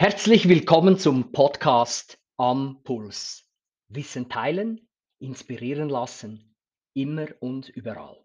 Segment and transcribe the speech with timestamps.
[0.00, 3.46] Herzlich willkommen zum Podcast Am Puls.
[3.88, 4.88] Wissen teilen,
[5.18, 6.56] inspirieren lassen,
[6.94, 8.24] immer und überall.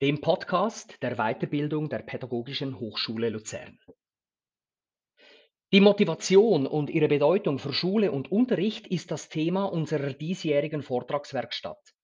[0.00, 3.80] Dem Podcast der Weiterbildung der Pädagogischen Hochschule Luzern.
[5.72, 11.95] Die Motivation und ihre Bedeutung für Schule und Unterricht ist das Thema unserer diesjährigen Vortragswerkstatt.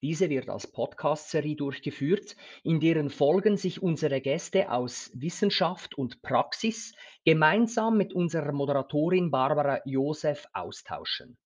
[0.00, 6.94] Diese wird als Podcast-Serie durchgeführt, in deren Folgen sich unsere Gäste aus Wissenschaft und Praxis
[7.24, 11.36] gemeinsam mit unserer Moderatorin Barbara Josef austauschen.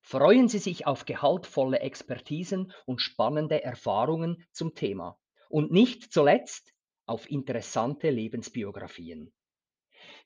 [0.00, 5.16] Freuen Sie sich auf gehaltvolle Expertisen und spannende Erfahrungen zum Thema
[5.48, 6.74] und nicht zuletzt
[7.06, 9.32] auf interessante Lebensbiografien.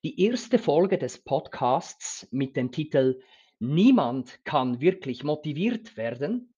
[0.05, 3.21] Die erste Folge des Podcasts mit dem Titel
[3.59, 6.52] Niemand kann wirklich motiviert werden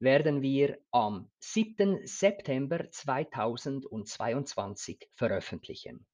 [0.00, 2.06] werden wir am 7.
[2.06, 6.06] September 2022 veröffentlichen.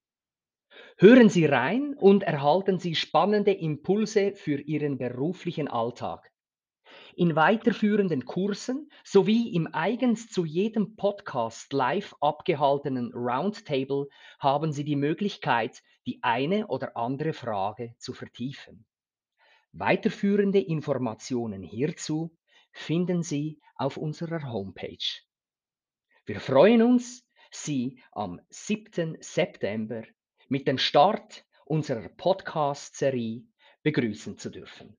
[0.99, 6.31] Hören Sie rein und erhalten Sie spannende Impulse für Ihren beruflichen Alltag.
[7.15, 14.97] In weiterführenden Kursen sowie im eigens zu jedem Podcast live abgehaltenen Roundtable haben Sie die
[14.97, 18.84] Möglichkeit, die eine oder andere Frage zu vertiefen.
[19.73, 22.37] Weiterführende Informationen hierzu
[22.77, 25.22] finden Sie auf unserer Homepage.
[26.27, 29.16] Wir freuen uns, Sie am 7.
[29.20, 30.02] September
[30.48, 33.44] mit dem Start unserer Podcast-Serie
[33.82, 34.98] begrüßen zu dürfen.